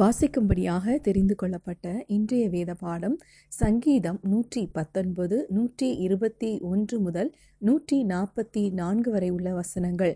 [0.00, 3.16] வாசிக்கும்படியாக தெரிந்து கொள்ளப்பட்ட இன்றைய வேத பாடம்
[3.52, 10.14] சங்கீதம் நூற்றி பத்தொன்பது நூற்றி இருபத்தி ஒன்று முதல் நூற்றி நாற்பத்தி நான்கு வரை உள்ள வசனங்கள்.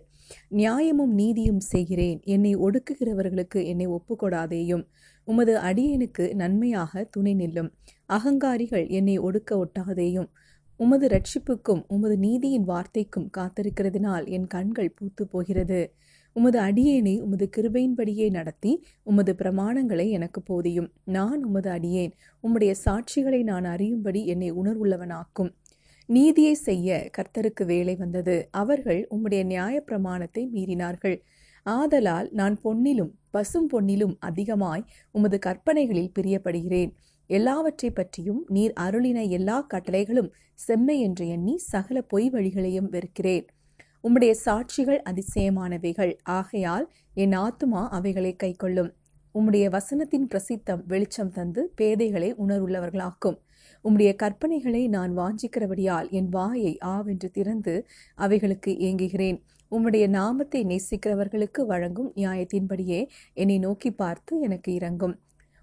[0.49, 2.21] நியாயமும் நீதியும் செய்கிறேன்.
[2.25, 4.85] என்னை ஒடுக்குகிறவர்களுக்கு என்னை ஒப்புக்கொடாதேயும்.
[5.29, 7.71] உமது அடியனுக்கு நன்மையாக துணை நில்லும்.
[8.09, 10.29] அகங்காரிகள் என்னை ஒடுக்க ஒட்டாதேயும்.
[10.77, 15.81] உமது ரட்சிப்புக்கும் உமது நீதியின் வார்த்தைக்கும் காத்திருக்கிறதினால் என் கண்கள் பூத்து போகிறது.
[16.37, 20.89] உமது அடியேனை உமது கிருபையின்படியே நடத்தி உமது பிரமாணங்களை எனக்கு போதியும்.
[21.05, 22.13] நான் உமது அடியேன்.
[22.43, 25.51] உம்முடைய சாட்சிகளை நான் அறியும்படி என்னை உணர்வுள்ளவனாக்கும்.
[26.07, 28.49] நீதியை செய்ய கர்த்தருக்கு வேலை வந்தது.
[28.51, 31.17] அவர்கள் உம்முடைய நியாய பிரமாணத்தை மீறினார்கள்.
[31.67, 36.93] ஆதலால் நான் பொன்னிலும் பசும் பொன்னிலும் அதிகமாய் உமது கற்பனைகளில் பிரியப்படுகிறேன்.
[37.27, 43.47] எல்லாவற்றை பற்றியும் நீர் அருளின எல்லா கட்டளைகளும் செம்மை என்று எண்ணி சகல பொய் வழிகளையும் வெறுக்கிறேன்.
[44.05, 46.13] உம்முடைய சாட்சிகள் அதிசயமானவைகள்.
[46.23, 48.91] ஆகையால் என் ஆத்துமா அவைகளை கைக்கொள்ளும்.
[49.35, 53.37] உம்முடைய வசனத்தின் பிரசித்தம் வெளிச்சம் தந்து பேதைகளை உணர்வுள்ளவர்களாக்கும்.
[53.85, 57.75] உம்முடைய கற்பனைகளை நான் வாஞ்சிக்கிறபடியால் என் வாயை ஆவென்று திறந்து
[58.15, 59.39] அவைகளுக்கு ஏங்குகிறேன்.
[59.73, 63.01] உம்முடைய நாமத்தை நேசிக்கிறவர்களுக்கு வழங்கும் நியாயத்தின்படியே
[63.33, 65.15] என்னை நோக்கி பார்த்து எனக்கு இறங்கும்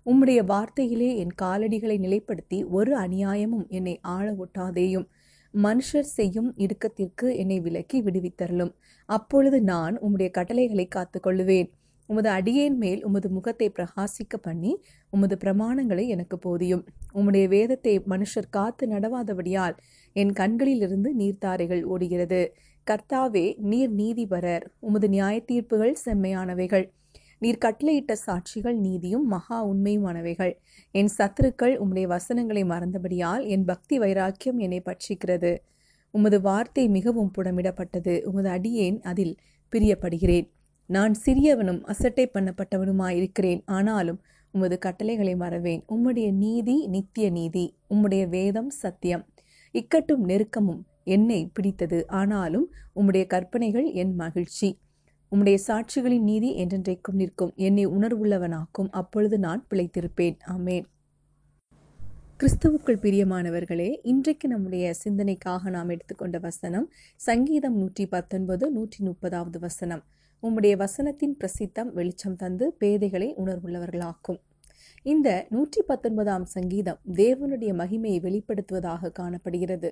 [0.06, 5.06] உம்முடைய வார்த்தையிலே என் காலடிகளை நிலைப்படுத்தி ஒரு அநியாயமும் என்னை ஆள ஒட்டாதேயும்.
[5.54, 8.74] மனுஷர் செய்யும் இடுக்கத்திற்கு என்னை விலக்கி விடுவித்தரலும்
[9.06, 11.70] அப்பொழுது நான் உம்முடைய கட்டளைகளை காத்துக்கொள்ளுவேன்.
[12.08, 16.86] உமது அடியேன் மேல் உமது முகத்தை பிரகாசிக்க பண்ணி உமது பிரமாணங்களை எனக்கு போதியும்.
[17.14, 19.76] உம்முடைய வேதத்தை மனுஷர் காத்து நடவாதபடியால்
[20.14, 22.54] என் கண்களிலிருந்து நீர்த்தாரைகள் ஓடுகிறது.
[22.88, 24.66] கர்த்தாவே நீர் நீதிபரர்.
[24.80, 26.90] உமது நியாய தீர்ப்புகள் செம்மையானவைகள்.
[27.44, 30.54] நீர் கட்டளையிட்ட சாட்சிகள் நீதியும் மகா உண்மையுமானவைகள்
[30.92, 35.58] என் சத்துருக்கள் உம்முடைய வசனங்களை மறந்தபடியால் என் பக்தி வைராக்கியம் என்னை பட்சிக்கிறது.
[36.12, 38.24] உமது வார்த்தை மிகவும் புடமிடப்பட்டது.
[38.24, 39.36] உமது அடியேன் அதில்
[39.72, 40.48] பிரியப்படுகிறேன்.
[40.86, 43.62] நான் சிறியவனும் அசட்டை பண்ணப்பட்டவனுமாயிருக்கிறேன்.
[43.66, 44.22] ஆனாலும்
[44.52, 45.84] உமது கட்டளைகளை மறவேன்.
[45.90, 47.66] உம்முடைய நீதி நித்திய நீதி.
[47.90, 49.26] உம்முடைய வேதம் சத்தியம்.
[49.74, 52.08] இக்கட்டும் நெருக்கமும் என்னை பிடித்தது.
[52.08, 54.70] ஆனாலும் உம்முடைய கற்பனைகள் என் மகிழ்ச்சி.
[55.34, 57.54] உம்முடைய சாட்சிகளின் நீதி என்றென்றைக்கும் நிற்கும்.
[57.56, 60.38] என்னை உணர்வுள்ளவனாக்கும் அப்பொழுது நான் பிழைத்திருப்பேன்.
[60.48, 60.84] ஆமேன்.
[62.40, 70.04] கிறிஸ்துவுக்குள் பிரியமானவர்களே இன்றைக்கு நம்முடைய சிந்தனைக்காக நாம் எடுத்துக்கொண்ட வசனம் சங்கீதம் நூற்றி பத்தொன்பது நூற்றி முப்பதாவது வசனம்.
[70.44, 74.40] உம்முடைய வசனத்தின் பிரசித்தம் வெளிச்சம் தந்து பேதைகளை உணர்வுள்ளவர்களாக்கும்.
[75.06, 79.90] இந்த நூற்றி பத்தொன்பதாம் சங்கீதம் தேவனுடைய மகிமையை வெளிப்படுத்துவதாக காணப்படுகிறது.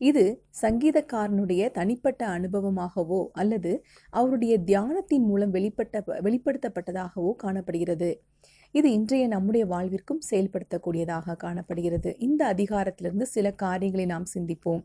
[0.00, 0.22] இது
[0.62, 3.72] சங்கீதக்காரனுடைய தனிப்பட்ட அனுபவமாகவோ அல்லது
[4.10, 8.10] அவருடைய தியானத்தின் மூலம் வெளிப்பட்ட வெளிப்படுத்தப்பட்டதாகவோ காணப்படுகிறது.
[8.74, 12.10] இது இன்றைய நம்முடைய வாழ்விற்கும் செயல்படுத்தக்கூடியதாக காணப்படுகிறது.
[12.18, 14.82] இந்த அதிகாரத்திலிருந்து சில காரியங்களை நாம் சிந்திப்போம்.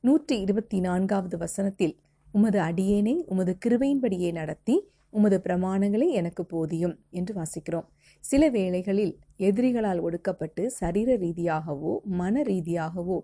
[0.00, 1.94] நூற்றி இருபத்தி நான்காவது வசனத்தில்
[2.32, 4.76] உமது அடியேனை உமது கிருவையின்படியே நடத்தி
[5.10, 7.86] உமது பிரமாணங்களே எனக்கு போதியும் என்று வாசிக்கிறோம்.
[8.24, 13.18] சில வேளைகளில் எதிரிகளால் ஒடுக்கப்பட்டு சரீர ரீதியாகவோ மன ரீதியாகவோ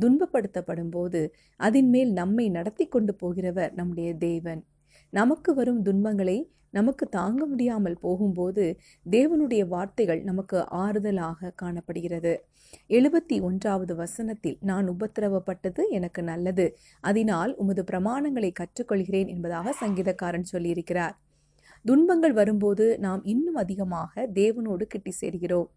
[0.00, 1.20] துன்பப்படுத்தப்படும் போது
[1.56, 4.62] அதன் மேல் நம்மை நடத்தி கொண்டு போகிறவர் நம்முடைய தேவன்.
[5.12, 8.64] நமக்கு வரும் துன்பங்களை நமக்கு தாங்க முடியாமல் போகும்போது
[9.10, 12.32] தேவனுடைய வார்த்தைகள் நமக்கு ஆறுதலாக காணப்படுகிறது.
[12.88, 16.66] எழுபத்தி ஒன்றாவது வசனத்தில் நான் உபத்திரவப்பட்டது எனக்கு நல்லது.
[17.00, 21.16] அதனால் உமது பிரமாணங்களை கற்றுக்கொள்கிறேன் என்பதாக சங்கீதக்காரன் சொல்லியிருக்கிறார்.
[21.86, 25.68] துன்பங்கள் வரும்போது நாம் இன்னும் அதிகமாக தேவனோடு கிட்டி சேர்கிறோம்.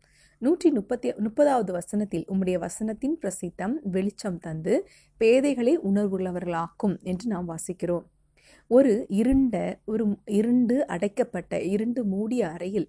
[0.42, 4.74] நூற்றி முப்பத்தி முப்பதாவது வசனத்தில் உம்முடைய வசனத்தின் பிரசித்தம் வெளிச்சம் தந்து
[5.22, 8.06] பேதைகளை உணர்வுள்ளவர்களாக்கும் என்று நாம் வாசிக்கிறோம்.
[8.72, 9.56] ஒரு இருண்ட
[9.86, 10.04] ஒரு
[10.40, 12.88] இருண்டு அடைக்கப்பட்ட இருண்டு மூடிய அறையில்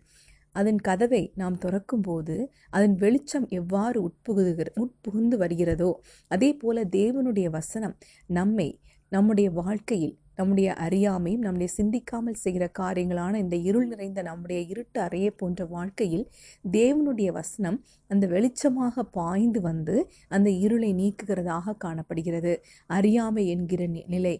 [0.55, 2.37] அதன் கதவை நாம் திறக்கும்போது
[2.71, 5.91] அதன் வெளிச்சம் எவ்வாறு உட்புகுதுகிற உட்புகுந்து வருகிறதோ
[6.31, 7.95] அதே போல தேவனுடைய வசனம்
[8.31, 8.69] நம்மை
[9.13, 15.65] நம்முடைய வாழ்க்கையில் நம்முடைய அறியாமையும் நம்முடைய சிந்திக்காமல் செய்கிற காரியங்களான இந்த இருள் நிறைந்த நம்முடைய இருட்டு அறையை போன்ற
[15.75, 16.27] வாழ்க்கையில்
[16.65, 17.79] தேவனுடைய வசனம்
[18.11, 19.97] அந்த வெளிச்சமாக பாய்ந்து வந்து
[20.29, 22.55] அந்த இருளை நீக்குகிறதாக காணப்படுகிறது.
[22.91, 23.83] அறியாமை என்கிற
[24.15, 24.35] நிலை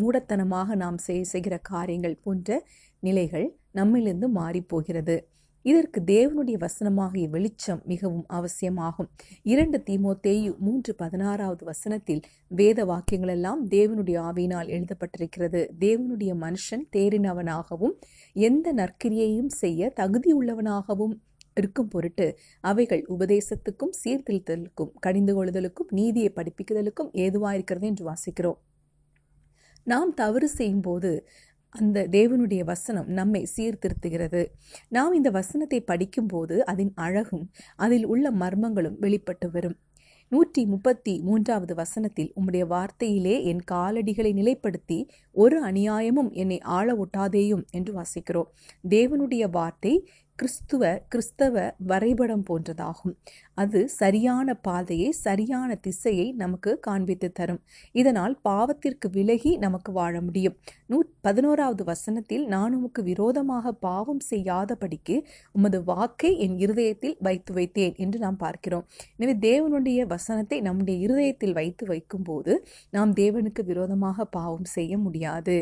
[0.00, 0.98] மூடத்தனமாக நாம்
[1.32, 2.58] செய்கிற காரியங்கள் போன்ற
[3.02, 3.46] நிலைகள்
[3.78, 5.16] நம்மிலிருந்து மாறிப்போகிறது.
[5.64, 9.08] இதற்கு தேவனுடைய வசனமாகிய வெளிச்சம் மிகவும் அவசியமாகும்.
[9.42, 15.62] இரண்டு தீமோத்தேயு மூன்று பதினாறாவது வசனத்தில் வேத வாக்கியங்களெல்லாம் தேவனுடைய ஆவியினால் எழுதப்பட்டிருக்கிறது.
[15.80, 17.94] தேவனுடைய மனுஷன் தேறினவனாகவும்
[18.32, 21.14] எந்த நற்கிரியையும் செய்ய தகுதியுள்ளவனாகவும்
[21.54, 28.60] இருக்கும் பொருட்டு அவைகள் உபதேசத்துக்கும் சீர்திருத்தலுக்கும் கடிந்து கொள்ளுதலுக்கும் நீதியை படிப்பிக்குதலுக்கும் ஏதுவாயிருக்கிறது என்று வாசிக்கிறோம்.
[29.86, 31.10] நாம் தவறு செய்யும்போது
[31.74, 34.42] அந்த தேவனுடைய வசனம் நம்மை சீர்திருத்துகிறது.
[34.88, 39.76] நாம் இந்த வசனத்தை படிக்கும்போது அதன் அழகும் அதில் உள்ள மர்மங்களும் வெளிப்பட்டு வரும்.
[40.32, 44.98] நூற்றி முப்பத்தி மூன்றாவது வசனத்தில் உம்முடைய வார்த்தையிலே என் காலடிகளை நிலைப்படுத்தி
[45.36, 48.48] ஒரு அநியாயமும் என்னை ஆள ஒட்டாதேயும் என்று வாசிக்கிறோம்.
[48.88, 49.94] தேவனுடைய வார்த்தை
[50.38, 51.56] கிறிஸ்துவ கிறிஸ்தவ
[51.90, 53.12] வரைபடம் போன்றதாகும்.
[53.62, 57.60] அது சரியான பாதையை சரியான திசையை நமக்கு காண்பித்து தரும்.
[57.94, 60.56] இதனால் பாவத்திற்கு விலகி நமக்கு வாழ முடியும்.
[60.90, 60.96] நூ
[61.26, 65.16] பதினோராவது வசனத்தில் நான் உமக்கு விரோதமாக பாவம் செய்யாதபடிக்கு
[65.58, 68.84] உமது வாக்கை என் இருதயத்தில் வைத்து வைத்தேன் என்று நாம் பார்க்கிறோம்.
[69.18, 72.52] எனவே தேவனுடைய வசனத்தை நம்முடைய இருதயத்தில் வைத்து வைக்கும்போது
[72.90, 75.56] நாம் தேவனுக்கு விரோதமாக பாவம் செய்ய முடியாது.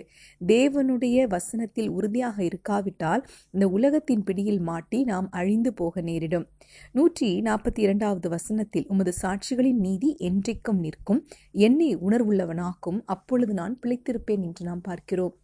[0.54, 6.46] தேவனுடைய வசனத்தில் உறுதியாக இருக்காவிட்டால் இந்த உலகத்தின் பிடியில் மாட்டி நாம் அழிந்து போக நேரிடும்.
[6.92, 11.20] நூற்றி நாற்பத்தி இரண்டாவது வசனத்தில் உமது சாட்சிகளின் நீதி என்றைக்கும் நிற்கும்.
[11.52, 13.00] என்னை உணர்வுள்ளவனாக்கும்.
[13.04, 15.34] அப்பொழுது நான் பிழைத்திருப்பேன் என்று நாம் பார்க்கிறோம்.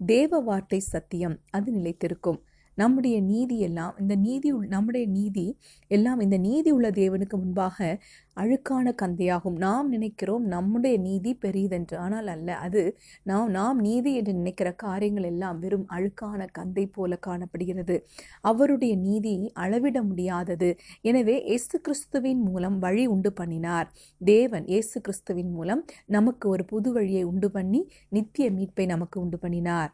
[0.00, 1.38] தேவ வார்த்தை சத்தியம்.
[1.50, 2.40] அது நிலைத்திருக்கும்.
[2.76, 5.46] நம்முடைய நீதி எல்லாம் இந்த நீதி நம்முடைய நீதி
[5.90, 7.78] எல்லாம் இந்த நீதி உள்ள தேவனுக்கு முன்பாக
[8.36, 9.56] அழுக்கான கந்தையாகும்.
[9.64, 11.96] நாம் நினைக்கிறோம் நம்முடைய நீதி பெரியதென்று.
[12.04, 12.82] ஆனால் அல்ல அது
[13.22, 17.96] நாம் நாம் நீதி என்று நினைக்கிற காரியங்கள் எல்லாம் வெறும் அழுக்கான கந்தை போல காணப்படுகிறது.
[18.42, 19.34] அவருடைய நீதி
[19.64, 20.70] அளவிட முடியாதது.
[21.02, 23.88] எனவே இயேசு கிறிஸ்துவின் மூலம் வழி உண்டு பண்ணினார்.
[24.20, 29.92] தேவன் இயேசு கிறிஸ்துவின் மூலம் நமக்கு ஒரு புது வழியை உண்டு பண்ணி நித்திய மீட்பை நமக்கு உண்டு பண்ணினார்.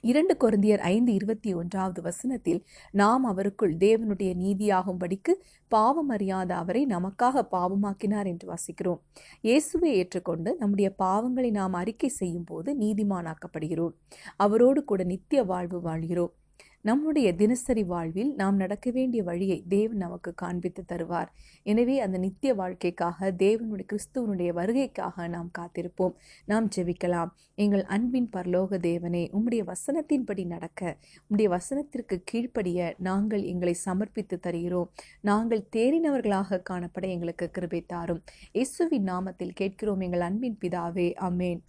[0.00, 5.32] இரண்டு கொருந்தியர் ஐந்து இருபத்தி ஒன்றாவது வசனத்தில் நாம் அவருக்குள் தேவனுடைய நீதியாகும்படிக்கு
[5.68, 8.98] பாவம் அறியாத அவரை நமக்காக பாவமாக்கினார் என்று வாசிக்கிறோம்.
[9.40, 13.94] இயேசுவை ஏற்றுக்கொண்டு நம்முடைய பாவங்களை நாம் அறிக்கை செய்யும் போது நீதிமானாக்கப்படுகிறோம்.
[14.36, 16.32] அவரோடு கூட நித்திய வாழ்வு வாழ்கிறோம்.
[16.84, 21.30] நம்முடைய தினசரி வாழ்வில் நாம் நடக்க வேண்டிய வழியை தேவன் நமக்கு காண்பித்து தருவார்.
[21.62, 26.14] எனவே அந்த நித்திய வாழ்க்கைக்காக தேவனுடைய கிறிஸ்துவனுடைய வருகைக்காக நாம் காத்திருப்போம்.
[26.44, 27.30] நாம் ஜெபிக்கலாம்.
[27.54, 34.90] எங்கள் அன்பின் பரலோக தேவனே உம்முடைய வசனத்தின்படி நடக்க உம்முடைய வசனத்திற்கு கீழ்ப்படிய நாங்கள் எங்களை சமர்ப்பித்து தருகிறோம்.
[35.20, 38.22] நாங்கள் தேறினவர்களாக காணப்பட எங்களுக்கு கிருபை தாரும்.
[38.52, 41.62] இயேசுவின் நாமத்தில் கேட்கிறோம் எங்கள் அன்பின் பிதாவே அமேன்